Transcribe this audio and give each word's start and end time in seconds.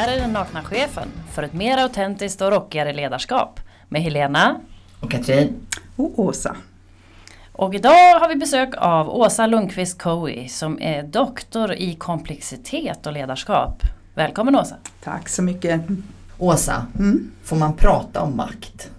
här 0.00 0.16
är 0.16 0.20
den 0.20 0.32
nakna 0.32 0.62
chefen 0.62 1.08
för 1.32 1.42
ett 1.42 1.52
mer 1.52 1.78
autentiskt 1.78 2.40
och 2.40 2.50
rockigare 2.50 2.92
ledarskap 2.92 3.60
med 3.88 4.02
Helena 4.02 4.60
och 5.00 5.10
Katrin 5.10 5.66
och 5.96 6.18
Åsa. 6.18 6.56
Och 7.52 7.74
idag 7.74 8.20
har 8.20 8.28
vi 8.28 8.36
besök 8.36 8.74
av 8.76 9.10
Åsa 9.10 9.46
Lundqvist 9.46 10.02
Coe 10.02 10.48
som 10.48 10.82
är 10.82 11.02
doktor 11.02 11.72
i 11.72 11.94
komplexitet 11.94 13.06
och 13.06 13.12
ledarskap. 13.12 13.82
Välkommen 14.14 14.56
Åsa! 14.56 14.76
Tack 15.04 15.28
så 15.28 15.42
mycket! 15.42 15.80
Åsa, 16.38 16.86
mm? 16.98 17.30
får 17.44 17.56
man 17.56 17.76
prata 17.76 18.22
om 18.22 18.36
makt? 18.36 18.90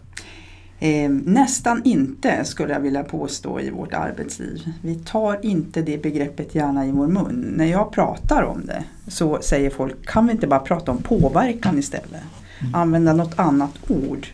Eh, 0.84 1.10
nästan 1.10 1.82
inte 1.84 2.46
skulle 2.46 2.74
jag 2.74 2.80
vilja 2.80 3.04
påstå 3.04 3.60
i 3.60 3.70
vårt 3.70 3.94
arbetsliv. 3.94 4.62
Vi 4.82 4.96
tar 4.96 5.46
inte 5.46 5.82
det 5.82 6.02
begreppet 6.02 6.56
gärna 6.56 6.86
i 6.86 6.92
vår 6.92 7.08
mun. 7.08 7.54
När 7.58 7.66
jag 7.66 7.92
pratar 7.92 8.44
om 8.44 8.66
det 8.66 8.84
så 9.08 9.42
säger 9.42 9.70
folk, 9.70 10.06
kan 10.06 10.26
vi 10.26 10.32
inte 10.32 10.48
bara 10.48 10.60
prata 10.60 10.92
om 10.92 10.98
påverkan 10.98 11.80
istället? 11.80 12.24
Mm. 12.60 12.76
Använda 12.76 13.14
något 13.14 13.40
annat 13.40 13.72
ord. 13.88 14.28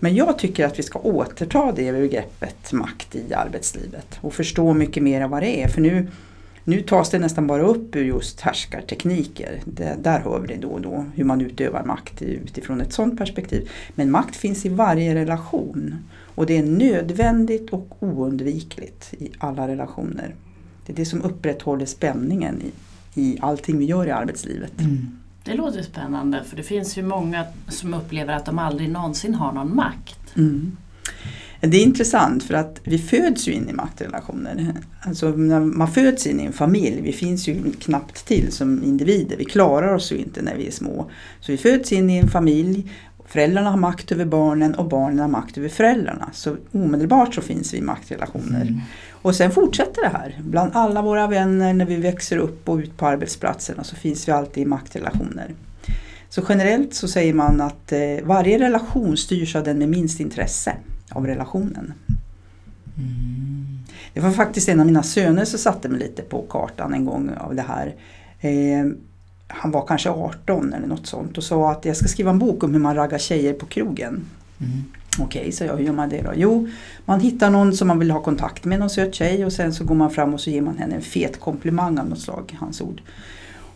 Men 0.00 0.14
jag 0.14 0.38
tycker 0.38 0.66
att 0.66 0.78
vi 0.78 0.82
ska 0.82 0.98
återta 0.98 1.72
det 1.76 1.92
begreppet 1.92 2.72
makt 2.72 3.14
i 3.14 3.34
arbetslivet 3.34 4.18
och 4.20 4.34
förstå 4.34 4.72
mycket 4.72 5.02
mer 5.02 5.28
vad 5.28 5.42
det 5.42 5.62
är. 5.62 5.68
För 5.68 5.80
nu, 5.80 6.08
nu 6.64 6.82
tas 6.82 7.10
det 7.10 7.18
nästan 7.18 7.46
bara 7.46 7.62
upp 7.62 7.96
ur 7.96 8.04
just 8.04 8.40
härskartekniker. 8.40 9.60
Det, 9.64 9.96
där 10.02 10.20
hör 10.20 10.40
vi 10.40 10.46
det 10.46 10.60
då 10.60 10.68
och 10.68 10.80
då, 10.80 11.04
hur 11.14 11.24
man 11.24 11.40
utövar 11.40 11.84
makt 11.84 12.22
utifrån 12.22 12.80
ett 12.80 12.92
sådant 12.92 13.18
perspektiv. 13.18 13.70
Men 13.94 14.10
makt 14.10 14.36
finns 14.36 14.66
i 14.66 14.68
varje 14.68 15.14
relation 15.14 15.96
och 16.34 16.46
det 16.46 16.58
är 16.58 16.62
nödvändigt 16.62 17.70
och 17.70 17.96
oundvikligt 18.00 19.14
i 19.18 19.30
alla 19.38 19.68
relationer. 19.68 20.34
Det 20.86 20.92
är 20.92 20.96
det 20.96 21.04
som 21.04 21.22
upprätthåller 21.22 21.86
spänningen 21.86 22.62
i, 22.62 22.72
i 23.20 23.38
allting 23.40 23.78
vi 23.78 23.84
gör 23.84 24.06
i 24.06 24.10
arbetslivet. 24.10 24.80
Mm. 24.80 25.18
Det 25.44 25.54
låter 25.54 25.82
spännande 25.82 26.44
för 26.44 26.56
det 26.56 26.62
finns 26.62 26.98
ju 26.98 27.02
många 27.02 27.44
som 27.68 27.94
upplever 27.94 28.34
att 28.34 28.46
de 28.46 28.58
aldrig 28.58 28.90
någonsin 28.90 29.34
har 29.34 29.52
någon 29.52 29.76
makt. 29.76 30.36
Mm. 30.36 30.76
Det 31.64 31.76
är 31.76 31.82
intressant 31.82 32.44
för 32.44 32.54
att 32.54 32.80
vi 32.84 32.98
föds 32.98 33.48
ju 33.48 33.52
in 33.52 33.68
i 33.68 33.72
maktrelationer. 33.72 34.74
Alltså 35.00 35.28
när 35.30 35.60
man 35.60 35.88
föds 35.88 36.26
in 36.26 36.40
i 36.40 36.44
en 36.44 36.52
familj, 36.52 37.00
vi 37.00 37.12
finns 37.12 37.48
ju 37.48 37.72
knappt 37.72 38.26
till 38.26 38.52
som 38.52 38.84
individer. 38.84 39.36
Vi 39.36 39.44
klarar 39.44 39.94
oss 39.94 40.12
ju 40.12 40.16
inte 40.16 40.42
när 40.42 40.56
vi 40.56 40.66
är 40.66 40.70
små. 40.70 41.10
Så 41.40 41.52
vi 41.52 41.58
föds 41.58 41.92
in 41.92 42.10
i 42.10 42.16
en 42.16 42.28
familj, 42.28 42.90
föräldrarna 43.26 43.70
har 43.70 43.76
makt 43.76 44.12
över 44.12 44.24
barnen 44.24 44.74
och 44.74 44.88
barnen 44.88 45.18
har 45.18 45.28
makt 45.28 45.58
över 45.58 45.68
föräldrarna. 45.68 46.30
Så 46.32 46.56
omedelbart 46.72 47.34
så 47.34 47.40
finns 47.40 47.74
vi 47.74 47.78
i 47.78 47.82
maktrelationer. 47.82 48.62
Mm. 48.62 48.80
Och 49.10 49.34
sen 49.34 49.50
fortsätter 49.50 50.02
det 50.02 50.18
här. 50.18 50.40
Bland 50.40 50.70
alla 50.74 51.02
våra 51.02 51.26
vänner 51.26 51.74
när 51.74 51.86
vi 51.86 51.96
växer 51.96 52.36
upp 52.36 52.68
och 52.68 52.76
ut 52.76 52.96
på 52.96 53.06
arbetsplatserna 53.06 53.84
så 53.84 53.96
finns 53.96 54.28
vi 54.28 54.32
alltid 54.32 54.62
i 54.62 54.66
maktrelationer. 54.66 55.54
Så 56.28 56.42
generellt 56.48 56.94
så 56.94 57.08
säger 57.08 57.34
man 57.34 57.60
att 57.60 57.92
eh, 57.92 58.00
varje 58.24 58.58
relation 58.58 59.16
styrs 59.16 59.56
av 59.56 59.64
den 59.64 59.78
med 59.78 59.88
minst 59.88 60.20
intresse 60.20 60.72
av 61.14 61.26
relationen. 61.26 61.92
Mm. 62.98 63.78
Det 64.14 64.20
var 64.20 64.30
faktiskt 64.30 64.68
en 64.68 64.80
av 64.80 64.86
mina 64.86 65.02
söner 65.02 65.44
som 65.44 65.58
satte 65.58 65.88
mig 65.88 66.00
lite 66.00 66.22
på 66.22 66.44
kartan 66.48 66.94
en 66.94 67.04
gång 67.04 67.30
av 67.40 67.54
det 67.54 67.62
här. 67.62 67.94
Eh, 68.40 68.92
han 69.48 69.70
var 69.70 69.86
kanske 69.86 70.10
18 70.10 70.72
eller 70.72 70.86
något 70.86 71.06
sånt 71.06 71.38
och 71.38 71.44
sa 71.44 71.70
att 71.70 71.84
jag 71.84 71.96
ska 71.96 72.08
skriva 72.08 72.30
en 72.30 72.38
bok 72.38 72.64
om 72.64 72.72
hur 72.72 72.80
man 72.80 72.94
raggar 72.94 73.18
tjejer 73.18 73.52
på 73.52 73.66
krogen. 73.66 74.24
Mm. 74.60 74.84
Okej, 75.18 75.40
okay, 75.40 75.52
så 75.52 75.64
jag, 75.64 75.76
hur 75.76 75.84
gör 75.84 75.92
man 75.92 76.08
det 76.08 76.22
då? 76.22 76.32
Jo, 76.34 76.68
man 77.04 77.20
hittar 77.20 77.50
någon 77.50 77.72
som 77.72 77.88
man 77.88 77.98
vill 77.98 78.10
ha 78.10 78.20
kontakt 78.20 78.64
med, 78.64 78.78
någon 78.78 78.90
söt 78.90 79.14
tjej 79.14 79.44
och 79.44 79.52
sen 79.52 79.74
så 79.74 79.84
går 79.84 79.94
man 79.94 80.10
fram 80.10 80.34
och 80.34 80.40
så 80.40 80.50
ger 80.50 80.62
man 80.62 80.78
henne 80.78 80.94
en 80.94 81.02
fet 81.02 81.40
komplimang 81.40 81.98
av 81.98 82.08
något 82.08 82.20
slag, 82.20 82.56
hans 82.60 82.80
ord. 82.80 83.00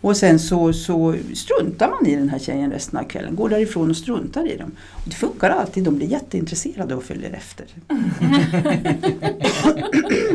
Och 0.00 0.16
sen 0.16 0.39
så, 0.39 0.72
så 0.72 1.14
struntar 1.34 1.88
man 1.88 2.06
i 2.06 2.16
den 2.16 2.28
här 2.28 2.38
tjejen 2.38 2.71
resten 2.71 2.98
av 2.98 3.04
kvällen, 3.04 3.37
går 3.37 3.48
därifrån 3.48 3.91
och 3.91 3.97
struntar 3.97 4.53
i 4.53 4.56
dem. 4.56 4.71
Och 4.93 5.09
det 5.09 5.15
funkar 5.15 5.50
alltid, 5.50 5.84
de 5.84 5.97
blir 5.97 6.06
jätteintresserade 6.06 6.94
och 6.94 7.03
följer 7.03 7.31
efter. 7.31 7.66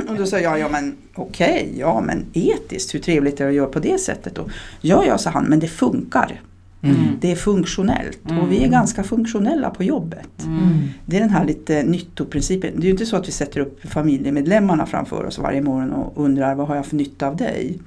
och 0.10 0.16
då 0.18 0.26
sa 0.26 0.40
jag, 0.40 0.60
ja 0.60 0.70
men 0.70 0.96
okej, 1.16 1.64
okay, 1.64 1.80
ja 1.80 2.02
men 2.02 2.26
etiskt, 2.34 2.94
hur 2.94 3.00
trevligt 3.00 3.40
är 3.40 3.44
det 3.44 3.50
att 3.50 3.56
göra 3.56 3.68
på 3.68 3.80
det 3.80 3.98
sättet 3.98 4.36
då? 4.36 4.50
Ja, 4.82 5.06
ja, 5.06 5.18
sa 5.18 5.30
han, 5.30 5.46
men 5.46 5.60
det 5.60 5.68
funkar. 5.68 6.42
Mm. 6.84 6.96
Det 7.20 7.32
är 7.32 7.36
funktionellt 7.36 8.30
mm. 8.30 8.44
och 8.44 8.52
vi 8.52 8.56
är 8.56 8.60
mm. 8.60 8.72
ganska 8.72 9.04
funktionella 9.04 9.70
på 9.70 9.84
jobbet. 9.84 10.44
Mm. 10.44 10.90
Det 11.06 11.18
är 11.18 11.20
den 11.20 11.30
här 11.30 11.46
lite 11.46 11.84
nyttoprincipen. 11.84 12.72
Det 12.76 12.82
är 12.82 12.86
ju 12.86 12.92
inte 12.92 13.06
så 13.06 13.16
att 13.16 13.28
vi 13.28 13.32
sätter 13.32 13.60
upp 13.60 13.82
familjemedlemmarna 13.90 14.86
framför 14.86 15.26
oss 15.26 15.40
varje 15.40 15.62
morgon 15.62 15.92
och 15.92 16.26
undrar 16.26 16.56
vad 16.56 16.68
har 16.68 16.76
jag 16.76 16.86
för 16.86 16.96
nytta 16.96 17.28
av 17.28 17.36
dig? 17.36 17.80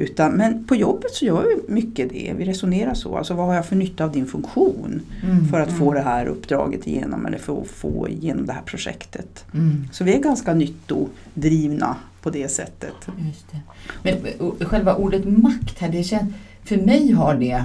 Utan, 0.00 0.32
men 0.32 0.64
på 0.64 0.76
jobbet 0.76 1.10
så 1.14 1.24
gör 1.24 1.42
vi 1.42 1.72
mycket 1.72 2.08
det. 2.10 2.34
Vi 2.36 2.44
resonerar 2.44 2.94
så. 2.94 3.16
Alltså 3.16 3.34
vad 3.34 3.46
har 3.46 3.54
jag 3.54 3.66
för 3.66 3.76
nytta 3.76 4.04
av 4.04 4.12
din 4.12 4.26
funktion 4.26 5.02
mm, 5.24 5.48
för 5.48 5.60
att 5.60 5.68
mm. 5.68 5.78
få 5.78 5.92
det 5.92 6.00
här 6.00 6.26
uppdraget 6.26 6.86
igenom 6.86 7.26
eller 7.26 7.38
för 7.38 7.60
att 7.60 7.68
få 7.68 8.08
igenom 8.08 8.46
det 8.46 8.52
här 8.52 8.62
projektet. 8.62 9.44
Mm. 9.54 9.88
Så 9.92 10.04
vi 10.04 10.14
är 10.14 10.18
ganska 10.18 10.54
nyttodrivna 10.54 11.96
på 12.22 12.30
det 12.30 12.48
sättet. 12.48 12.94
Just 13.26 13.46
det. 13.50 13.60
Men 14.02 14.68
själva 14.68 14.94
ordet 14.94 15.24
makt 15.24 15.78
här, 15.78 15.88
det 15.88 16.02
känns, 16.02 16.32
för 16.64 16.76
mig 16.76 17.12
har 17.12 17.34
det 17.34 17.64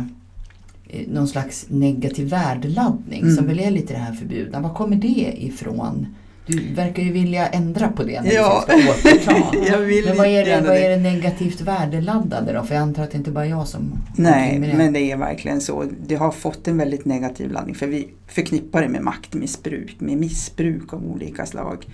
eh, 0.88 1.08
någon 1.08 1.28
slags 1.28 1.66
negativ 1.70 2.30
värdeladdning 2.30 3.22
som 3.22 3.46
mm. 3.46 3.48
väl 3.48 3.60
är 3.60 3.72
lite 3.72 3.94
det 3.94 4.00
här 4.00 4.14
förbjudna. 4.14 4.60
Var 4.60 4.74
kommer 4.74 4.96
det 4.96 5.34
ifrån? 5.38 6.08
Du 6.48 6.74
verkar 6.74 7.04
ju 7.04 7.12
vilja 7.12 7.48
ändra 7.48 7.88
på 7.88 8.04
det 8.04 8.22
när 8.22 8.32
ja. 8.32 8.66
vi 8.68 8.82
ska 8.82 8.92
återta. 8.92 9.56
jag 9.72 9.80
vill 9.80 10.06
men 10.06 10.18
vad 10.18 10.28
är, 10.28 10.46
det, 10.46 10.62
vad 10.68 10.78
är 10.78 10.90
det 10.90 10.98
negativt 10.98 11.62
värdeladdade 11.62 12.54
då? 12.54 12.64
För 12.64 12.76
jag 12.76 12.82
antar 12.82 13.04
att 13.04 13.12
det 13.12 13.18
inte 13.18 13.32
bara 13.32 13.46
är 13.46 13.50
jag 13.50 13.68
som 13.68 14.04
Nej, 14.16 14.60
det. 14.60 14.78
men 14.78 14.94
det 14.94 15.12
är 15.12 15.18
verkligen 15.18 15.62
så. 15.62 15.86
Det 16.08 16.16
har 16.16 16.32
fått 16.32 16.68
en 16.68 16.78
väldigt 16.78 17.06
negativ 17.06 17.52
laddning 17.52 17.76
för 17.76 17.88
vi 17.88 18.08
förknippar 18.28 18.82
det 18.82 18.88
med 18.88 19.02
maktmissbruk, 19.02 19.96
med 20.00 20.18
missbruk 20.18 20.94
av 20.94 21.06
olika 21.06 21.46
slag. 21.46 21.86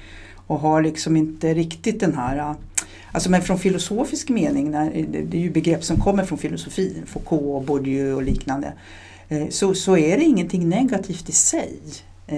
Och 0.48 0.60
har 0.60 0.82
liksom 0.82 1.18
inte 1.18 1.54
riktigt 1.54 2.00
den 2.00 2.16
här 2.16 2.56
Alltså 3.12 3.32
men 3.32 3.42
från 3.42 3.60
filosofisk 3.60 4.30
mening, 4.30 4.72
det 4.72 5.38
är 5.38 5.42
ju 5.42 5.52
begrepp 5.52 5.84
som 5.84 5.98
kommer 5.98 6.24
från 6.24 6.38
filosofin, 6.38 7.04
Foucault, 7.06 7.68
Bourdieu 7.68 8.14
och 8.14 8.24
liknande. 8.24 8.74
Eh, 9.30 9.48
så, 9.50 9.74
så 9.74 9.98
är 9.98 10.18
det 10.18 10.24
ingenting 10.24 10.70
negativt 10.70 11.30
i 11.30 11.32
sig, 11.32 11.80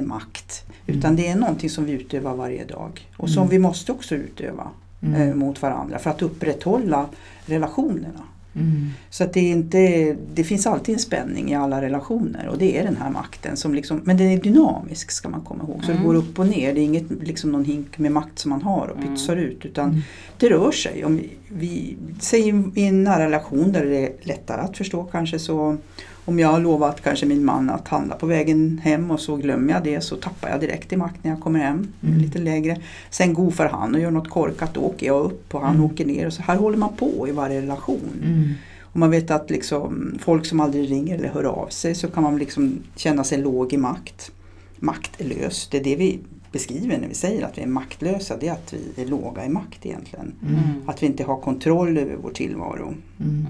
makt. 0.02 0.66
Utan 0.88 1.12
mm. 1.12 1.16
det 1.16 1.28
är 1.28 1.36
någonting 1.36 1.70
som 1.70 1.86
vi 1.86 1.92
utövar 1.92 2.36
varje 2.36 2.66
dag 2.66 3.10
och 3.18 3.30
som 3.30 3.44
mm. 3.44 3.52
vi 3.52 3.60
måste 3.60 3.92
också 3.92 4.16
utöva 4.16 4.68
mm. 5.02 5.22
eh, 5.22 5.36
mot 5.36 5.62
varandra 5.62 6.00
för 6.00 6.10
att 6.10 6.22
upprätthålla 6.22 7.06
relationerna. 7.46 8.24
Mm. 8.56 8.90
Så 9.10 9.24
att 9.24 9.34
det, 9.34 9.40
är 9.40 9.52
inte, 9.52 10.16
det 10.34 10.44
finns 10.44 10.68
alltid 10.68 10.94
en 10.94 11.00
spänning 11.00 11.52
i 11.52 11.56
alla 11.56 11.82
relationer 11.82 12.48
och 12.48 12.58
det 12.58 12.78
är 12.80 12.84
den 12.84 12.98
här 12.98 13.10
makten. 13.10 13.58
Som 13.58 13.74
liksom, 13.74 14.02
men 14.04 14.18
den 14.18 14.28
är 14.28 14.38
dynamisk 14.38 15.12
ska 15.12 15.30
man 15.30 15.42
komma 15.42 15.64
ihåg. 15.64 15.84
Så 15.86 15.92
det 15.92 15.98
går 15.98 16.16
upp 16.16 16.40
och 16.40 16.48
ner. 16.48 16.74
Det 16.74 16.80
är 16.80 16.84
inget 16.84 17.12
liksom 17.24 17.52
någon 17.52 17.66
hink 17.66 17.98
med 17.98 18.12
makt 18.12 18.40
som 18.40 18.50
man 18.50 18.62
har 18.62 18.88
och 18.88 19.02
pytsar 19.02 19.36
ut. 19.36 19.66
Utan 19.66 20.02
det 20.38 20.50
rör 20.50 20.72
sig. 20.72 21.06
Om 21.06 21.16
vi, 21.18 21.30
vi, 21.50 21.98
säg 22.20 22.50
i 22.76 22.86
en 22.88 23.04
nära 23.04 23.26
relation 23.26 23.72
där 23.72 23.86
det 23.86 23.98
är 23.98 24.12
lättare 24.22 24.62
att 24.62 24.78
förstå 24.78 25.04
kanske 25.04 25.40
så 25.40 25.78
om 26.26 26.40
jag 26.40 26.48
har 26.48 26.60
lovat 26.60 27.02
kanske 27.02 27.26
min 27.26 27.46
man 27.46 27.70
att 27.70 27.88
handla 27.88 28.16
på 28.16 28.26
vägen 28.26 28.82
hem 28.84 29.12
och 29.12 29.20
så 29.20 29.36
glömmer 29.36 29.74
jag 29.74 29.84
det 29.84 30.02
så 30.02 30.16
tappar 30.16 30.50
jag 30.50 30.60
direkt 30.60 30.94
i 30.94 30.98
makt 30.98 31.24
när 31.24 31.32
jag 31.32 31.40
kommer 31.40 31.60
hem. 31.60 31.88
Mm. 32.04 32.18
Lite 32.18 32.40
lägre. 32.40 32.78
Sen 33.10 33.34
gofar 33.34 33.70
han 33.70 33.96
och 33.96 34.02
gör 34.02 34.12
något 34.12 34.30
korkat 34.30 34.74
då 34.74 34.82
åker 34.82 35.08
jag 35.08 35.26
upp 35.26 35.56
och 35.56 35.62
han 35.62 35.76
mm. 35.76 35.86
åker 35.86 36.06
ner. 36.06 36.28
Och 36.28 36.34
så 36.34 36.42
här 36.42 36.58
håller 36.58 36.78
man 36.78 36.96
på 36.96 37.28
i 37.28 37.32
varje 37.32 37.62
relation. 37.62 38.22
Mm. 38.24 38.54
Och 38.82 39.00
man 39.00 39.12
vet 39.12 39.32
att 39.32 39.50
liksom, 39.50 40.20
folk 40.22 40.46
som 40.46 40.60
aldrig 40.60 40.92
ringer 40.92 41.18
eller 41.18 41.30
hör 41.30 41.44
av 41.44 41.68
sig 41.68 41.96
så 41.96 42.08
kan 42.08 42.24
man 42.24 42.38
liksom 42.38 42.80
känna 42.96 43.24
sig 43.24 43.38
låg 43.38 43.74
i 43.74 43.78
makt. 43.78 44.32
Maktlös, 44.80 45.68
det 45.72 45.78
är 45.78 45.84
det 45.84 45.96
vi 45.96 46.20
beskriver 46.52 46.98
när 46.98 47.08
vi 47.08 47.16
säger 47.16 47.46
att 47.46 47.58
vi 47.58 47.62
är 47.62 47.68
maktlösa. 47.68 48.38
Det 48.40 48.48
är 48.48 48.54
att 48.54 48.74
vi 48.96 49.02
är 49.02 49.08
låga 49.08 49.46
i 49.46 49.50
makt 49.50 49.86
egentligen. 49.86 50.34
Mm. 50.42 50.60
Att 50.86 51.04
vi 51.04 51.08
inte 51.08 51.24
har 51.24 51.38
kontroll 51.38 51.98
över 51.98 52.16
vår 52.22 52.32
tillvaro. 52.32 52.94
Mm 53.20 53.48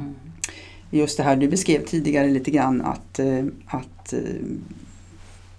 just 0.98 1.18
det 1.18 1.24
här 1.24 1.36
du 1.36 1.48
beskrev 1.48 1.86
tidigare 1.86 2.28
lite 2.28 2.52
grann 2.52 2.82
att, 2.82 3.20
eh, 3.20 3.46
att 3.66 4.14
eh, 4.14 4.20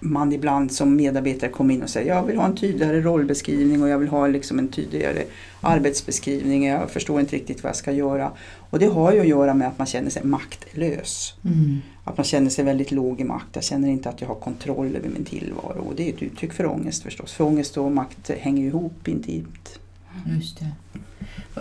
man 0.01 0.33
ibland 0.33 0.73
som 0.73 0.97
medarbetare 0.97 1.51
kommer 1.51 1.75
in 1.75 1.83
och 1.83 1.91
säger 1.91 2.15
jag 2.15 2.23
vill 2.23 2.37
ha 2.37 2.47
en 2.47 2.57
tydligare 2.57 3.01
rollbeskrivning 3.01 3.83
och 3.83 3.89
jag 3.89 3.99
vill 3.99 4.09
ha 4.09 4.27
liksom 4.27 4.59
en 4.59 4.69
tydligare 4.69 5.25
arbetsbeskrivning. 5.61 6.67
Jag 6.67 6.91
förstår 6.91 7.21
inte 7.21 7.37
riktigt 7.37 7.63
vad 7.63 7.69
jag 7.69 7.77
ska 7.77 7.93
göra. 7.93 8.33
Och 8.71 8.79
det 8.79 8.87
har 8.87 9.13
ju 9.13 9.21
att 9.21 9.27
göra 9.27 9.55
med 9.55 9.69
att 9.69 9.79
man 9.79 9.87
känner 9.87 10.11
sig 10.11 10.25
maktlös. 10.25 11.35
Mm. 11.45 11.79
Att 12.05 12.17
man 12.17 12.25
känner 12.25 12.51
sig 12.51 12.65
väldigt 12.65 12.91
låg 12.91 13.21
i 13.21 13.25
makt. 13.25 13.49
Jag 13.53 13.65
känner 13.65 13.89
inte 13.89 14.09
att 14.09 14.21
jag 14.21 14.29
har 14.29 14.35
kontroll 14.35 14.97
över 14.97 15.09
min 15.09 15.25
tillvaro. 15.25 15.85
Och 15.89 15.95
det 15.97 16.09
är 16.09 16.13
ett 16.13 16.23
uttryck 16.23 16.53
för 16.53 16.67
ångest 16.67 17.03
förstås. 17.03 17.33
För 17.33 17.45
ångest 17.45 17.77
och 17.77 17.93
makt 17.93 18.31
hänger 18.31 18.67
ihop 18.67 19.09
intimt. 19.09 19.79
Just 20.27 20.59
det. 20.59 20.71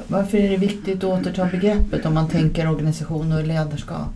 Varför 0.07 0.37
är 0.37 0.49
det 0.49 0.57
viktigt 0.57 1.03
att 1.03 1.03
återta 1.03 1.45
begreppet 1.45 2.05
om 2.05 2.13
man 2.13 2.29
tänker 2.29 2.69
organisation 2.69 3.31
och 3.31 3.47
ledarskap? 3.47 4.13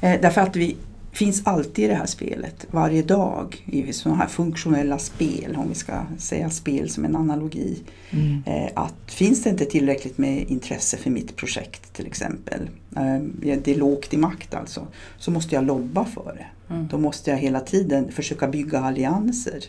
Eh, 0.00 0.20
därför 0.20 0.40
att 0.40 0.56
vi 0.56 0.76
finns 1.12 1.42
alltid 1.44 1.84
i 1.84 1.88
det 1.88 1.94
här 1.94 2.06
spelet, 2.06 2.66
varje 2.70 3.02
dag, 3.02 3.64
i 3.66 3.92
sådana 3.92 4.18
här 4.18 4.28
funktionella 4.28 4.98
spel, 4.98 5.56
om 5.56 5.68
vi 5.68 5.74
ska 5.74 5.92
säga 6.18 6.50
spel 6.50 6.90
som 6.90 7.04
en 7.04 7.16
analogi. 7.16 7.82
Mm. 8.10 8.42
Eh, 8.46 8.70
att 8.74 8.94
finns 9.06 9.42
det 9.42 9.50
inte 9.50 9.64
tillräckligt 9.64 10.18
med 10.18 10.50
intresse 10.50 10.96
för 10.96 11.10
mitt 11.10 11.36
projekt 11.36 11.92
till 11.92 12.06
exempel, 12.06 12.70
eh, 12.96 13.18
det 13.40 13.68
är 13.68 13.78
lågt 13.78 14.14
i 14.14 14.16
makt 14.16 14.54
alltså, 14.54 14.86
så 15.18 15.30
måste 15.30 15.54
jag 15.54 15.64
lobba 15.64 16.04
för 16.04 16.34
det. 16.38 16.74
Mm. 16.74 16.88
Då 16.88 16.98
måste 16.98 17.30
jag 17.30 17.38
hela 17.38 17.60
tiden 17.60 18.12
försöka 18.12 18.48
bygga 18.48 18.80
allianser 18.80 19.60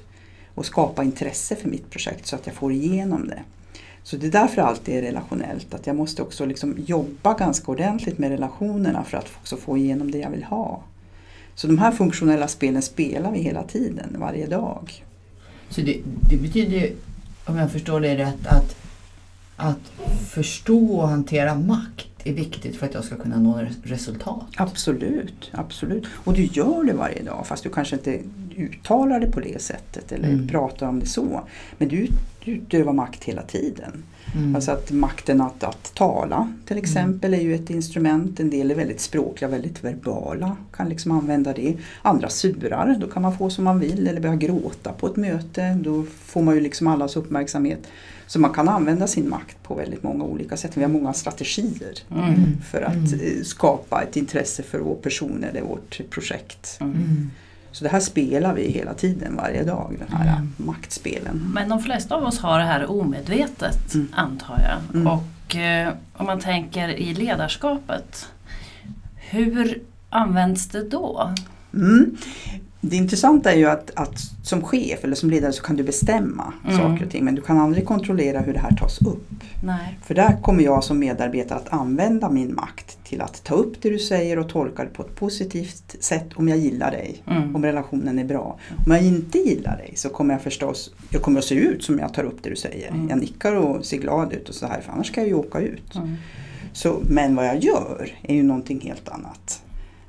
och 0.56 0.66
skapa 0.66 1.04
intresse 1.04 1.56
för 1.56 1.70
mitt 1.70 1.90
projekt 1.90 2.28
så 2.28 2.36
att 2.36 2.46
jag 2.46 2.56
får 2.56 2.72
igenom 2.72 3.28
det. 3.28 3.44
Så 4.04 4.18
det 4.18 4.28
är 4.28 4.32
därför 4.32 4.62
allt 4.62 4.90
är 4.90 5.02
relationellt, 5.02 5.74
att 5.74 5.88
jag 5.88 5.96
måste 5.96 6.22
också 6.22 6.46
liksom 6.46 6.76
jobba 6.86 7.34
ganska 7.34 7.72
ordentligt 7.72 8.18
med 8.18 8.30
relationerna 8.32 9.04
för 9.04 9.18
att 9.18 9.28
också 9.42 9.58
få 9.58 9.78
igenom 9.78 10.12
det 10.12 10.18
jag 10.18 10.30
vill 10.30 10.44
ha. 10.44 10.84
Så 11.56 11.68
de 11.68 11.78
här 11.78 11.92
funktionella 11.92 12.48
spelen 12.48 12.82
spelar 12.82 13.32
vi 13.32 13.40
hela 13.40 13.64
tiden, 13.64 14.16
varje 14.20 14.48
dag. 14.48 15.06
Så 15.70 15.82
det, 15.82 16.00
det 16.30 16.38
betyder 16.38 16.92
om 17.46 17.58
jag 17.58 17.72
förstår 17.72 18.00
det 18.00 18.18
rätt, 18.18 18.48
att, 18.48 18.76
att 19.56 19.92
förstå 20.30 20.96
och 20.96 21.08
hantera 21.08 21.56
makt 21.56 22.08
är 22.24 22.34
viktigt 22.34 22.76
för 22.76 22.86
att 22.86 22.94
jag 22.94 23.04
ska 23.04 23.16
kunna 23.16 23.40
nå 23.40 23.58
res- 23.58 23.78
resultat. 23.84 24.46
Absolut, 24.56 25.52
absolut. 25.52 26.08
Och 26.24 26.34
du 26.34 26.44
gör 26.46 26.84
det 26.84 26.94
varje 26.94 27.24
dag 27.24 27.48
fast 27.48 27.64
du 27.64 27.70
kanske 27.70 27.96
inte 27.96 28.20
uttalar 28.58 29.20
det 29.20 29.32
på 29.32 29.40
det 29.40 29.62
sättet 29.62 30.12
eller 30.12 30.30
Mm. 30.30 30.48
pratar 30.48 30.88
om 30.88 31.00
det 31.00 31.06
så. 31.06 31.42
Men 31.78 31.88
du, 31.88 32.08
du 32.46 32.52
utövar 32.52 32.94
makt 32.94 33.24
hela 33.24 33.42
tiden. 33.42 34.04
Mm. 34.36 34.56
Alltså 34.56 34.72
att 34.72 34.92
makten 34.92 35.42
att, 35.42 35.64
att 35.64 35.92
tala 35.96 36.54
till 36.66 36.78
exempel 36.78 37.34
är 37.34 37.42
ju 37.42 37.56
ett 37.56 37.70
instrument. 37.70 38.40
En 38.40 38.50
del 38.50 38.72
är 38.72 38.76
väldigt 38.76 39.02
språkliga, 39.02 39.50
väldigt 39.52 39.84
verbala, 39.84 40.56
kan 40.74 40.90
liksom 40.90 41.12
använda 41.12 41.54
det. 41.54 41.76
Andra 42.02 42.30
surar, 42.30 42.98
då 43.00 43.08
kan 43.08 43.22
man 43.22 43.38
få 43.38 43.50
som 43.50 43.64
man 43.64 43.80
vill 43.80 44.08
eller 44.08 44.22
börja 44.22 44.36
gråta 44.36 44.94
på 44.94 45.08
ett 45.08 45.16
möte. 45.16 45.74
Då 45.82 46.04
får 46.26 46.42
man 46.42 46.56
ju 46.56 46.62
liksom 46.62 46.88
allas 46.88 47.16
uppmärksamhet. 47.16 47.88
Så 48.28 48.40
man 48.40 48.54
kan 48.54 48.70
använda 48.70 49.08
sin 49.08 49.30
makt 49.30 49.64
på 49.64 49.76
väldigt 49.76 50.04
många 50.04 50.24
olika 50.24 50.58
sätt. 50.58 50.78
Vi 50.78 50.82
har 50.82 50.90
många 50.90 51.14
strategier 51.14 51.94
Mm. 52.12 52.34
för 52.72 52.82
att 52.82 52.94
Mm. 53.14 53.20
eh, 53.38 53.44
skapa 53.44 54.02
ett 54.02 54.18
intresse 54.18 54.64
för 54.64 54.80
vår 54.80 54.96
person 54.96 55.44
eller 55.50 55.62
vårt 55.62 56.02
projekt. 56.10 56.80
Så 57.72 57.84
det 57.84 57.90
här 57.90 58.00
spelar 58.00 58.54
vi 58.54 58.72
hela 58.72 58.94
tiden, 58.94 59.36
varje 59.36 59.64
dag, 59.64 59.96
den 60.08 60.18
här 60.18 60.36
Mm. 60.38 60.54
maktspelen. 60.58 61.52
Men 61.54 61.70
de 61.70 61.80
flesta 61.84 62.16
av 62.16 62.24
oss 62.24 62.40
har 62.40 62.60
det 62.60 62.66
här 62.66 62.92
omedvetet 62.92 63.94
Mm. 63.94 64.08
antar 64.14 64.60
jag. 64.70 64.96
Mm. 65.02 65.08
Och 65.08 65.56
eh, 65.56 65.94
om 66.14 66.26
man 66.26 66.40
tänker 66.40 66.90
i 66.90 67.14
ledarskapet, 67.14 68.28
hur 69.16 69.82
används 70.10 70.68
det 70.68 70.90
då? 70.90 71.34
Mm. 71.74 72.18
Det 72.82 72.96
intressanta 72.96 73.52
är 73.52 73.58
ju 73.58 73.66
att, 73.66 73.92
att 73.96 74.20
som 74.44 74.62
chef 74.62 75.04
eller 75.04 75.16
som 75.16 75.30
ledare 75.30 75.52
så 75.54 75.64
kan 75.64 75.76
du 75.76 75.84
bestämma 75.84 76.54
Mm. 76.68 76.78
saker 76.78 77.06
och 77.06 77.12
ting 77.12 77.26
men 77.26 77.36
du 77.36 77.42
kan 77.42 77.58
aldrig 77.58 77.86
kontrollera 77.86 78.40
hur 78.40 78.54
det 78.54 78.60
här 78.60 78.76
tas 78.76 79.02
upp. 79.02 79.28
Nej. 79.64 80.00
För 80.04 80.16
där 80.16 80.38
kommer 80.42 80.64
jag 80.64 80.84
som 80.84 81.00
medarbetare 81.00 81.60
att 81.60 81.74
använda 81.74 82.30
min 82.30 82.56
makt 82.56 82.98
till 83.04 83.22
att 83.22 83.44
ta 83.44 83.56
upp 83.56 83.82
det 83.82 83.90
du 83.90 84.00
säger 84.00 84.40
och 84.40 84.50
tolka 84.50 84.84
det 84.84 84.90
på 84.90 85.04
ett 85.04 85.16
positivt 85.16 85.96
sätt 86.00 86.28
om 86.36 86.48
jag 86.48 86.58
gillar 86.58 86.92
dig. 86.92 87.24
Mm. 87.28 87.56
Om 87.56 87.66
relationen 87.66 88.20
är 88.20 88.26
bra. 88.26 88.60
Om 88.86 88.92
jag 88.92 89.04
inte 89.04 89.38
gillar 89.38 89.78
dig 89.78 89.94
så 89.96 90.10
kommer 90.10 90.34
jag 90.34 90.42
förstås, 90.42 90.94
jag 91.10 91.22
kommer 91.22 91.40
att 91.40 91.46
se 91.46 91.56
ut 91.56 91.84
som 91.84 92.00
jag 92.00 92.14
tar 92.14 92.24
upp 92.24 92.44
det 92.44 92.50
du 92.50 92.56
säger. 92.56 92.90
Mm. 92.90 93.10
Jag 93.10 93.20
nickar 93.20 93.56
och 93.56 93.86
ser 93.86 93.98
glad 93.98 94.34
ut 94.34 94.50
och 94.50 94.56
så 94.56 94.66
här 94.68 94.82
för 94.82 94.92
annars 94.92 95.08
ska 95.08 95.22
jag 95.22 95.28
ju 95.28 95.34
åka 95.34 95.60
ut. 95.60 95.96
Mm. 95.96 96.16
Så, 96.74 97.00
men 97.10 97.36
vad 97.36 97.46
jag 97.48 97.64
gör 97.64 98.16
är 98.24 98.36
ju 98.36 98.44
någonting 98.44 98.82
helt 98.82 99.10
annat. 99.10 99.61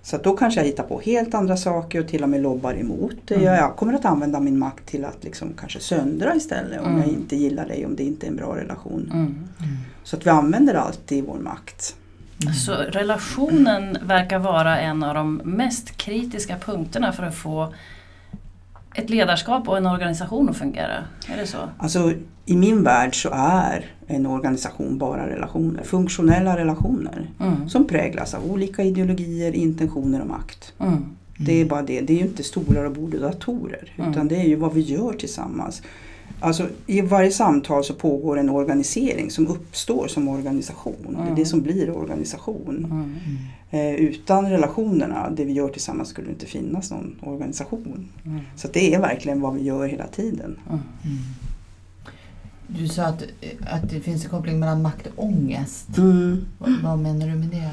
Så 0.04 0.16
då 0.16 0.37
kanske 0.37 0.60
jag 0.60 0.66
hittar 0.66 0.82
på 0.84 1.00
helt 1.00 1.34
andra 1.34 1.56
saker 1.56 2.00
och 2.00 2.08
till 2.08 2.22
och 2.22 2.28
med 2.28 2.43
lobbar 2.43 2.75
emot 2.75 3.16
det. 3.25 3.34
Mm. 3.34 3.46
Jag 3.54 3.76
kommer 3.76 3.93
att 3.94 4.04
använda 4.04 4.40
min 4.40 4.58
makt 4.58 4.87
till 4.87 5.04
att 5.04 5.25
liksom 5.25 5.49
kanske 5.60 5.81
söndra 5.81 6.34
istället 6.34 6.81
om 6.81 6.87
Mm. 6.87 6.99
jag 7.00 7.08
inte 7.08 7.37
gillar 7.37 7.66
dig, 7.69 7.87
om 7.87 7.96
det 7.96 8.02
inte 8.04 8.26
är 8.26 8.31
en 8.31 8.37
bra 8.37 8.56
relation. 8.56 9.10
Mm. 9.14 9.49
Så 10.04 10.16
att 10.16 10.26
vi 10.26 10.31
använder 10.31 10.75
alltid 10.75 11.25
vår 11.25 11.38
makt. 11.38 11.96
Mm. 12.43 12.54
Så 12.54 12.72
relationen 12.72 13.96
verkar 14.02 14.38
vara 14.38 14.78
en 14.81 15.02
av 15.02 15.14
de 15.14 15.34
mest 15.44 15.96
kritiska 15.96 16.56
punkterna 16.58 17.12
för 17.12 17.22
att 17.22 17.34
få 17.34 17.75
ett 18.94 19.10
ledarskap 19.10 19.69
och 19.69 19.76
en 19.76 19.87
organisation 19.87 20.49
att 20.49 20.56
fungera. 20.56 21.04
Är 21.28 21.37
det 21.37 21.46
så? 21.46 21.58
Alltså 21.78 22.12
i 22.46 22.56
min 22.56 22.82
värld 22.84 23.22
så 23.22 23.31
är 23.34 23.84
en 24.12 24.26
organisation 24.26 24.99
bara 24.99 25.29
relationer, 25.29 25.82
funktionella 25.82 26.56
relationer. 26.56 27.31
Mm. 27.41 27.69
Som 27.69 27.87
präglas 27.87 28.35
av 28.35 28.50
olika 28.50 28.82
ideologier, 28.85 29.53
intentioner 29.53 30.20
och 30.20 30.26
makt. 30.26 30.73
Mm. 30.79 31.05
Det 31.38 31.61
är 31.61 31.64
bara 31.64 31.82
det. 31.82 32.00
Det 32.00 32.12
är 32.12 32.17
ju 32.17 32.25
inte 32.26 32.43
stolar 32.43 32.85
och 32.85 32.93
bord 32.93 33.14
och 33.14 33.20
datorer. 33.20 33.93
Mm. 33.97 34.11
Utan 34.11 34.29
det 34.29 34.37
är 34.37 34.44
ju 34.44 34.56
vad 34.56 34.75
vi 34.75 34.81
gör 34.81 35.12
tillsammans. 35.12 35.82
Alltså, 36.41 36.67
I 36.87 37.00
varje 37.00 37.31
samtal 37.31 37.85
så 37.85 37.94
pågår 37.94 38.38
en 38.38 38.50
organisering 38.50 39.31
som 39.31 39.47
uppstår 39.47 40.09
som 40.09 40.29
organisation. 40.29 41.06
Det 41.09 41.17
är 41.17 41.23
Mm. 41.23 41.35
det 41.35 41.44
som 41.44 41.62
blir 41.62 41.91
organisation. 41.97 42.87
Mm. 42.91 43.14
Eh, 43.70 43.94
utan 43.94 44.50
relationerna, 44.50 45.31
det 45.31 45.44
vi 45.44 45.53
gör 45.53 45.69
tillsammans, 45.69 46.09
skulle 46.09 46.26
det 46.26 46.32
inte 46.32 46.47
finnas 46.47 46.91
någon 46.91 47.17
organisation. 47.20 48.09
Mm. 48.26 48.41
Så 48.56 48.67
att 48.67 48.73
det 48.73 48.94
är 48.94 49.00
verkligen 49.00 49.41
vad 49.41 49.55
vi 49.55 49.62
gör 49.62 49.87
hela 49.87 50.06
tiden. 50.06 50.59
Mm. 52.73 52.79
Mm. 52.79 52.87
Du 52.89 52.89
sa 52.89 53.03
att, 53.03 53.23
att 53.61 53.91
det 53.91 54.01
finns 54.01 54.25
en 54.25 54.31
koppling 54.31 54.59
mellan 54.59 54.83
makt 54.83 55.07
och 55.07 55.25
ångest. 55.25 55.89
Vad, 56.59 56.83
vad 56.83 56.99
menar 56.99 57.27
du 57.27 57.35
med 57.35 57.49
det? 57.49 57.71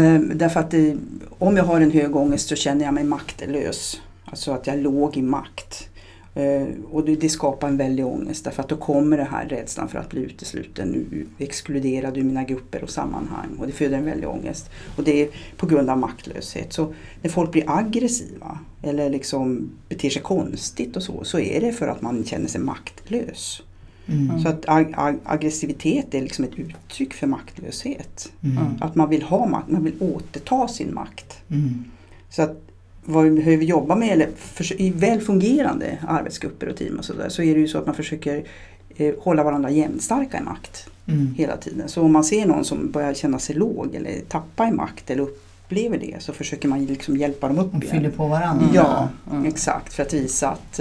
Eh, 0.00 0.20
därför 0.20 0.60
att 0.60 0.70
det, 0.70 0.96
om 1.38 1.56
jag 1.56 1.64
har 1.64 1.80
en 1.80 1.90
hög 1.90 2.16
ångest 2.16 2.48
så 2.48 2.56
känner 2.56 2.84
jag 2.84 2.94
mig 2.94 3.04
maktlös. 3.04 4.00
Alltså 4.24 4.52
att 4.52 4.66
jag 4.66 4.78
låg 4.78 5.16
i 5.16 5.22
makt. 5.22 5.88
Eh, 6.34 6.66
och 6.90 7.04
det, 7.04 7.16
det 7.16 7.28
skapar 7.28 7.68
en 7.68 7.76
väldig 7.76 8.06
ångest 8.06 8.44
därför 8.44 8.62
att 8.62 8.68
då 8.68 8.76
kommer 8.76 9.16
det 9.16 9.24
här 9.24 9.48
rädslan 9.48 9.88
för 9.88 9.98
att 9.98 10.10
bli 10.10 10.20
utesluten, 10.20 11.06
exkluderad 11.38 12.16
ur 12.16 12.22
mina 12.22 12.44
grupper 12.44 12.82
och 12.82 12.90
sammanhang. 12.90 13.48
Och 13.58 13.66
det 13.66 13.72
föder 13.72 13.98
en 13.98 14.04
väldig 14.04 14.28
ångest. 14.28 14.70
Och 14.96 15.04
det 15.04 15.22
är 15.22 15.28
på 15.56 15.66
grund 15.66 15.90
av 15.90 15.98
maktlöshet. 15.98 16.72
Så 16.72 16.94
när 17.22 17.30
folk 17.30 17.52
blir 17.52 17.64
aggressiva 17.66 18.58
eller 18.82 19.10
liksom 19.10 19.70
beter 19.88 20.10
sig 20.10 20.22
konstigt 20.22 20.96
och 20.96 21.02
så, 21.02 21.24
så 21.24 21.38
är 21.38 21.60
det 21.60 21.72
för 21.72 21.88
att 21.88 22.02
man 22.02 22.24
känner 22.24 22.48
sig 22.48 22.60
maktlös. 22.60 23.62
Mm. 24.06 24.40
Så 24.42 24.48
att 24.48 24.64
ag- 24.66 24.94
ag- 24.96 25.18
aggressivitet 25.24 26.14
är 26.14 26.20
liksom 26.22 26.44
ett 26.44 26.54
uttryck 26.58 27.14
för 27.14 27.26
maktlöshet. 27.26 28.32
Mm. 28.42 28.58
Att 28.80 28.94
man 28.94 29.08
vill 29.10 29.22
ha 29.22 29.46
makt, 29.46 29.70
man 29.70 29.84
vill 29.84 29.94
återta 30.00 30.68
sin 30.68 30.94
makt. 30.94 31.38
Mm. 31.50 31.84
Så 32.30 32.42
att 32.42 32.60
vad 33.04 33.24
vi 33.24 33.30
behöver 33.30 33.64
jobba 33.64 33.96
med, 33.96 34.08
eller 34.12 34.28
för, 34.36 34.80
i 34.80 34.90
väl 34.90 35.20
fungerande 35.20 35.98
arbetsgrupper 36.08 36.68
och 36.68 36.76
team 36.76 36.98
och 36.98 37.04
sådär, 37.04 37.28
så 37.28 37.42
är 37.42 37.54
det 37.54 37.60
ju 37.60 37.68
så 37.68 37.78
att 37.78 37.86
man 37.86 37.94
försöker 37.94 38.44
eh, 38.96 39.14
hålla 39.20 39.44
varandra 39.44 39.70
jämnstarka 39.70 40.38
i 40.38 40.42
makt 40.42 40.88
Mm. 41.06 41.34
hela 41.36 41.56
tiden. 41.56 41.88
Så 41.88 42.02
om 42.02 42.12
man 42.12 42.24
ser 42.24 42.46
någon 42.46 42.64
som 42.64 42.90
börjar 42.90 43.14
känna 43.14 43.38
sig 43.38 43.56
låg 43.56 43.94
eller 43.94 44.20
tappa 44.28 44.68
i 44.68 44.70
makt 44.70 45.10
eller 45.10 45.26
upplever 45.66 45.98
det 45.98 46.22
så 46.22 46.32
försöker 46.32 46.68
man 46.68 46.84
liksom 46.84 47.16
hjälpa 47.16 47.48
dem 47.48 47.58
upp 47.58 47.74
Och 47.74 47.84
fyller 47.84 48.10
på 48.10 48.26
varandra. 48.28 48.66
Ja, 48.74 49.08
Mm. 49.32 49.44
exakt. 49.46 49.92
För 49.92 50.02
att 50.02 50.12
visa 50.12 50.48
att 50.50 50.80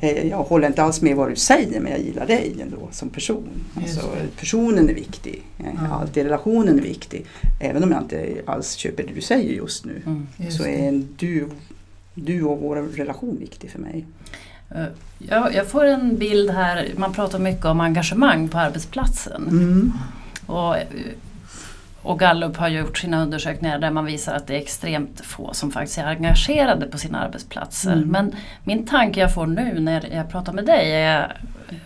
eh, 0.00 0.26
jag 0.28 0.38
håller 0.42 0.66
inte 0.66 0.82
alls 0.82 1.02
med 1.02 1.16
vad 1.16 1.28
du 1.30 1.36
säger 1.36 1.80
men 1.80 1.92
jag 1.92 2.00
gillar 2.00 2.26
dig 2.26 2.54
ändå 2.62 2.88
som 2.92 3.08
person. 3.08 3.48
Alltså, 3.76 4.00
personen 4.40 4.88
är 4.88 4.94
viktig. 4.94 5.42
Ja. 5.58 5.88
Alltid 6.00 6.22
relationen 6.24 6.78
är 6.78 6.82
viktig. 6.82 7.26
Även 7.60 7.84
om 7.84 7.90
jag 7.90 8.02
inte 8.02 8.34
alls 8.46 8.72
köper 8.74 9.02
det 9.02 9.14
du 9.14 9.20
säger 9.20 9.52
just 9.54 9.84
nu. 9.84 10.02
Mm. 10.06 10.26
Just 10.36 10.56
så 10.56 10.64
är 10.64 10.88
en, 10.88 11.08
du, 11.18 11.48
du 12.14 12.42
och 12.42 12.58
vår 12.60 12.76
relation 12.76 13.36
viktig 13.40 13.70
för 13.70 13.78
mig. 13.78 14.06
Eh, 14.74 14.84
Jag, 15.18 15.54
jag 15.54 15.66
får 15.66 15.84
en 15.84 16.16
bild 16.16 16.50
här, 16.50 16.88
man 16.96 17.12
pratar 17.12 17.38
mycket 17.38 17.64
om 17.64 17.80
engagemang 17.80 18.48
på 18.48 18.58
arbetsplatsen. 18.58 19.42
Mm. 19.48 19.92
Och, 20.46 20.76
eh, 20.76 20.82
och 22.02 22.18
Gallup 22.18 22.56
har 22.56 22.68
gjort 22.68 22.98
sina 22.98 23.22
undersökningar 23.22 23.78
där 23.78 23.90
man 23.90 24.04
visar 24.04 24.34
att 24.34 24.46
det 24.46 24.54
är 24.54 24.58
extremt 24.58 25.20
få 25.20 25.54
som 25.54 25.70
faktiskt 25.70 25.98
är 25.98 26.04
engagerade 26.06 26.86
på 26.86 26.98
sina 26.98 27.20
arbetsplatser. 27.20 27.92
Mm. 27.92 28.08
Men 28.08 28.34
min 28.64 28.86
tanke 28.86 29.20
jag 29.20 29.34
får 29.34 29.46
nu 29.46 29.80
när 29.80 30.14
jag 30.14 30.30
pratar 30.30 30.52
med 30.52 30.64
dig 30.66 30.92
är 30.92 31.36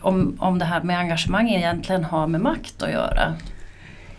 om, 0.00 0.36
om 0.38 0.58
det 0.58 0.64
här 0.64 0.82
med 0.82 0.98
engagemang 0.98 1.50
egentligen 1.50 2.04
har 2.04 2.26
med 2.26 2.40
makt 2.40 2.82
att 2.82 2.90
göra. 2.90 3.34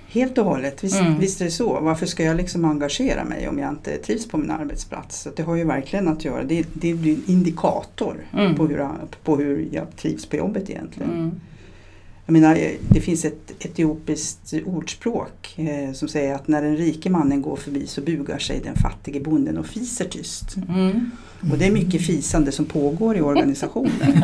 Helt 0.08 0.38
och 0.38 0.46
hållet, 0.46 0.84
visst, 0.84 1.00
Mm. 1.02 1.20
visst 1.20 1.42
är 1.42 1.46
det 1.46 1.52
så. 1.52 1.80
Varför 1.80 2.06
ska 2.06 2.24
jag 2.24 2.38
liksom 2.38 2.66
engagera 2.66 3.24
mig 3.24 3.48
om 3.48 3.60
jag 3.60 3.70
inte 3.70 3.98
trivs 3.98 4.28
på 4.28 4.38
min 4.38 4.52
arbetsplats? 4.52 5.22
Så 5.22 5.30
det 5.36 5.44
har 5.44 5.56
ju 5.56 5.64
verkligen 5.66 6.08
att 6.08 6.26
göra, 6.26 6.44
det, 6.44 6.66
det 6.74 6.94
blir 6.94 7.14
en 7.14 7.24
indikator 7.28 8.18
Mm. 8.34 8.56
på, 8.56 8.68
hur, 8.68 8.88
på 9.24 9.38
hur 9.38 9.68
jag 9.72 9.96
trivs 9.96 10.26
på 10.26 10.36
jobbet 10.36 10.70
egentligen. 10.70 11.42
Jag 12.26 12.34
menar, 12.34 12.56
eh, 12.56 12.72
det 12.90 13.02
finns 13.02 13.26
ett 13.26 13.52
etiopiskt 13.66 14.54
ordspråk 14.66 15.56
eh, 15.58 15.94
som 15.94 16.08
säger 16.08 16.36
att 16.36 16.48
när 16.48 16.62
den 16.62 16.78
rike 16.78 17.10
mannen 17.10 17.42
går 17.42 17.56
förbi 17.56 17.88
så 17.88 18.02
bugar 18.02 18.38
sig 18.40 18.62
den 18.64 18.76
fattige 18.76 19.20
bonden 19.20 19.58
och 19.58 19.66
fiser 19.66 20.06
tyst. 20.06 20.56
Mm. 20.70 21.12
Och 21.52 21.58
det 21.58 21.66
är 21.66 21.72
mycket 21.72 22.02
fisande 22.02 22.52
som 22.52 22.66
pågår 22.66 23.18
i 23.18 23.22
organisationen. 23.22 23.92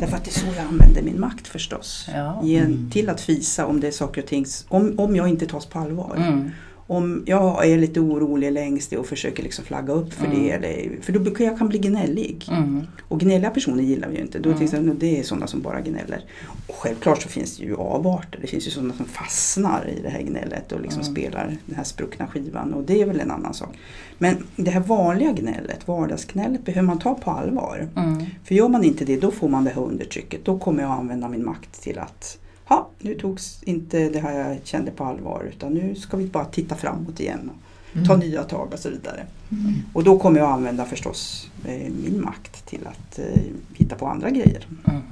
Därför 0.00 0.16
att 0.16 0.24
det 0.24 0.30
är 0.30 0.40
så 0.40 0.46
jag 0.56 0.66
använder 0.66 1.02
min 1.02 1.20
makt 1.20 1.48
förstås. 1.48 2.08
Ja. 2.14 2.40
Ge 2.44 2.58
Mm. 2.58 2.90
till 2.90 3.08
att 3.08 3.20
fisa 3.20 3.66
om 3.66 3.80
det 3.80 3.86
är 3.86 3.90
saker 3.92 4.22
och 4.22 4.28
ting, 4.28 4.46
om, 4.68 4.94
om 4.98 5.16
jag 5.16 5.28
inte 5.28 5.46
tas 5.46 5.66
på 5.66 5.78
allvar. 5.78 6.14
Mm. 6.16 6.50
Om 6.86 7.22
jag 7.26 7.66
är 7.68 7.78
lite 7.78 8.00
orolig 8.00 8.52
längst 8.52 8.90
det 8.90 8.96
och 8.98 9.06
försöker 9.06 9.42
liksom 9.42 9.64
flagga 9.64 9.92
upp 9.92 10.12
för 10.12 10.26
Mm. 10.26 10.38
det. 10.42 10.50
Eller, 10.50 11.00
för 11.02 11.12
då 11.12 11.20
brukar 11.20 11.44
jag 11.44 11.58
kan 11.58 11.68
bli 11.68 11.78
gnällig. 11.78 12.44
Mm. 12.50 12.82
Och 13.08 13.20
gnälliga 13.20 13.50
personer 13.50 13.82
gillar 13.82 14.08
vi 14.08 14.16
ju 14.16 14.22
inte. 14.22 14.38
Då 14.38 14.50
Mm. 14.50 14.62
mm. 14.72 14.86
jag, 14.88 14.96
det 14.96 15.18
är 15.18 15.22
sådana 15.22 15.46
som 15.46 15.60
bara 15.62 15.80
gnäller. 15.80 16.24
Och 16.68 16.74
självklart 16.74 17.22
så 17.22 17.28
finns 17.28 17.56
det 17.56 17.64
ju 17.64 17.76
avarter. 17.76 18.38
Det 18.40 18.46
finns 18.46 18.66
ju 18.66 18.70
sådana 18.70 18.94
som 18.94 19.06
fastnar 19.06 19.88
i 19.98 20.02
det 20.02 20.08
här 20.08 20.22
gnället 20.22 20.72
och 20.72 20.80
liksom 20.80 21.00
Mm. 21.02 21.12
spelar 21.14 21.56
den 21.66 21.76
här 21.76 21.84
spruckna 21.84 22.26
skivan. 22.26 22.74
Och 22.74 22.82
det 22.84 23.00
är 23.02 23.06
väl 23.06 23.20
en 23.20 23.30
annan 23.30 23.54
sak. 23.54 23.76
Men 24.18 24.36
det 24.56 24.70
här 24.70 24.80
vanliga 24.80 25.32
gnället, 25.32 25.88
vardagsgnället, 25.88 26.64
behöver 26.64 26.86
man 26.86 26.98
ta 26.98 27.14
på 27.14 27.30
allvar. 27.30 27.88
Mm. 27.96 28.24
För 28.44 28.54
gör 28.54 28.68
man 28.68 28.84
inte 28.84 29.04
det, 29.04 29.16
då 29.16 29.30
får 29.30 29.48
man 29.48 29.64
det 29.64 29.70
här 29.70 29.82
undertrycket. 29.82 30.44
Då 30.44 30.58
kommer 30.58 30.82
jag 30.82 30.92
använda 30.92 31.28
min 31.28 31.44
makt 31.44 31.82
till 31.82 31.98
att 31.98 32.38
Ja, 32.68 32.88
nu 32.98 33.14
togs 33.14 33.62
inte 33.62 34.08
det 34.08 34.20
här 34.20 34.48
jag 34.48 34.58
kände 34.64 34.90
på 34.90 35.04
allvar 35.04 35.50
utan 35.54 35.74
nu 35.74 35.94
ska 35.94 36.16
vi 36.16 36.26
bara 36.26 36.44
titta 36.44 36.74
framåt 36.74 37.20
igen 37.20 37.50
och 37.50 38.06
ta 38.06 38.16
nya 38.16 38.42
tag 38.42 38.72
och 38.72 38.78
så 38.78 38.90
vidare. 38.90 39.26
Mm. 39.50 39.74
Och 39.92 40.04
då 40.04 40.18
kommer 40.18 40.40
jag 40.40 40.50
använda 40.50 40.84
förstås 40.84 41.50
eh, 41.64 41.92
min 42.04 42.22
makt 42.24 42.66
till 42.66 42.86
att 42.86 43.18
eh, 43.18 43.42
hitta 43.74 43.96
på 43.96 44.06
andra 44.06 44.30
grejer. 44.30 44.66
Mm. 44.88 45.02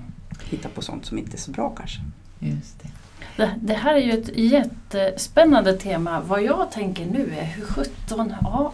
Hitta 0.44 0.68
på 0.68 0.82
sånt 0.82 1.06
som 1.06 1.18
inte 1.18 1.37
är 1.37 1.38
så 1.38 1.50
bra 1.50 1.75
kanske. 1.76 2.00
Just 2.38 2.82
det. 2.82 2.88
Det, 3.37 3.54
det 3.61 3.75
här 3.75 3.94
är 3.94 3.99
ju 3.99 4.12
ett 4.12 4.30
jättespännande 4.37 5.73
tema. 5.73 6.21
Vad 6.21 6.42
jag 6.42 6.71
tänker 6.71 7.06
nu 7.06 7.35
är 7.38 7.44
hur 7.44 7.64
sjutton, 7.64 8.35
ja, 8.40 8.73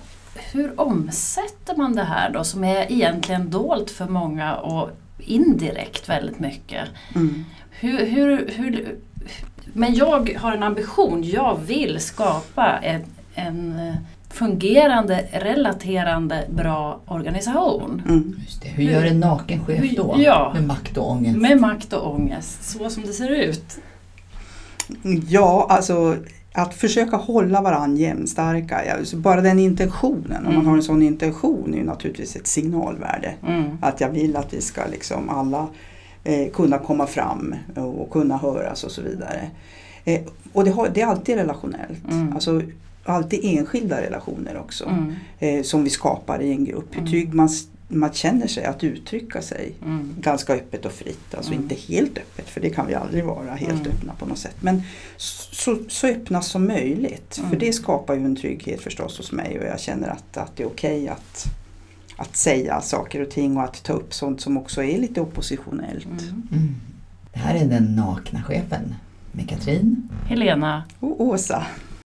hur 0.52 0.80
omsätter 0.80 1.76
man 1.76 1.94
det 1.94 2.04
här 2.04 2.30
då 2.30 2.44
som 2.44 2.64
är 2.64 2.92
egentligen 2.92 3.50
dolt 3.50 3.90
för 3.90 4.08
många 4.08 4.56
och 4.56 4.90
indirekt 5.18 6.08
väldigt 6.08 6.38
mycket. 6.38 6.88
Mm. 7.14 7.44
Hur, 7.70 8.06
hur, 8.06 8.50
hur, 8.56 8.96
men 9.72 9.94
jag 9.94 10.34
har 10.38 10.52
en 10.52 10.62
ambition, 10.62 11.24
jag 11.24 11.58
vill 11.66 12.00
skapa 12.00 12.78
en, 12.82 13.04
en 13.34 13.80
fungerande, 14.30 15.24
relaterande, 15.32 16.44
bra 16.50 17.00
organisation. 17.06 18.02
Mm. 18.08 18.36
Just 18.44 18.62
det. 18.62 18.68
Hur 18.68 18.84
gör 18.84 19.04
en 19.04 19.20
naken 19.20 19.64
chef 19.64 19.80
Hur- 19.80 19.96
då? 19.96 20.14
ja. 20.18 20.50
Med 20.54 20.64
makt 20.64 20.96
och 20.96 21.10
ångest? 21.10 21.38
Med 21.38 21.60
makt 21.60 21.92
och 21.92 22.14
ångest, 22.14 22.64
så 22.64 22.90
som 22.90 23.02
det 23.02 23.12
ser 23.12 23.30
ut. 23.30 23.78
Ja, 25.28 25.66
alltså 25.70 26.16
att 26.52 26.74
försöka 26.74 27.16
hålla 27.16 27.62
varandra 27.62 28.00
jämnstarka. 28.00 28.80
Bara 29.14 29.40
den 29.40 29.58
intentionen, 29.58 30.36
om 30.38 30.44
man 30.44 30.52
Mm. 30.54 30.66
har 30.66 30.76
en 30.76 30.82
sån 30.82 31.02
intention 31.02 31.74
är 31.74 31.78
ju 31.78 31.84
naturligtvis 31.84 32.36
ett 32.36 32.46
signalvärde. 32.46 33.34
Mm. 33.46 33.64
Att 33.80 34.00
jag 34.00 34.08
vill 34.08 34.36
att 34.36 34.54
vi 34.54 34.60
ska 34.60 34.80
liksom 34.90 35.28
alla 35.28 35.66
eh, 36.24 36.48
kunna 36.52 36.78
komma 36.78 37.06
fram 37.06 37.54
och 37.76 38.10
kunna 38.10 38.36
höras 38.36 38.84
och 38.84 38.90
så 38.90 39.02
vidare. 39.02 39.50
Eh, 40.04 40.20
och 40.52 40.64
det, 40.64 40.70
har, 40.70 40.88
det 40.94 41.00
är 41.00 41.06
alltid 41.06 41.36
relationellt. 41.36 42.10
Mm. 42.10 42.32
Alltså, 42.32 42.62
alltid 43.04 43.40
enskilda 43.42 44.00
relationer 44.00 44.58
också. 44.58 44.84
Mm. 44.88 45.14
Eh, 45.38 45.62
som 45.62 45.84
vi 45.84 45.90
skapar 45.90 46.42
i 46.42 46.50
en 46.52 46.64
grupp. 46.64 46.88
Hur 46.90 46.98
Mm. 46.98 47.10
trygg 47.10 47.34
man, 47.34 47.48
man 47.88 48.12
känner 48.12 48.46
sig 48.46 48.64
att 48.64 48.84
uttrycka 48.84 49.42
sig. 49.42 49.72
Mm. 49.84 50.14
Ganska 50.20 50.52
öppet 50.54 50.84
och 50.86 50.92
fritt. 50.92 51.34
Alltså 51.34 51.52
Mm. 51.52 51.62
inte 51.62 51.74
helt 51.74 52.18
öppet 52.18 52.48
för 52.48 52.60
det 52.60 52.70
kan 52.70 52.86
vi 52.86 52.94
aldrig 52.94 53.24
vara 53.24 53.54
helt 53.54 53.86
Mm. 53.86 53.92
öppna 53.92 54.12
på 54.18 54.26
något 54.26 54.38
sätt. 54.38 54.56
Men 54.60 54.82
så, 55.16 55.78
så 55.88 56.06
öppna 56.06 56.42
som 56.42 56.66
möjligt. 56.66 57.38
Mm. 57.38 57.50
För 57.50 57.56
det 57.56 57.72
skapar 57.72 58.14
ju 58.14 58.24
en 58.24 58.36
trygghet 58.36 58.80
förstås 58.80 59.18
hos 59.18 59.32
mig 59.32 59.58
och 59.58 59.64
jag 59.66 59.80
känner 59.80 60.08
att, 60.08 60.36
att 60.36 60.56
det 60.56 60.62
är 60.62 60.66
okej 60.66 61.08
att, 61.08 61.44
att 62.16 62.36
säga 62.36 62.80
saker 62.80 63.22
och 63.22 63.30
ting 63.30 63.56
och 63.56 63.64
att 63.64 63.82
ta 63.82 63.92
upp 63.92 64.14
sånt 64.14 64.40
som 64.40 64.56
också 64.56 64.82
är 64.82 64.98
lite 64.98 65.20
oppositionellt. 65.20 66.06
Mm. 66.06 66.42
Mm. 66.52 66.74
Det 67.32 67.38
här 67.38 67.54
är 67.54 67.64
den 67.64 67.96
nakna 67.96 68.42
chefen 68.42 68.94
med 69.32 69.48
Katrin. 69.48 70.08
Helena, 70.26 70.82
Och 71.00 71.20
Åsa, 71.20 71.66